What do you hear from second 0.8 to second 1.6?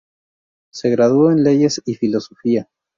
graduó en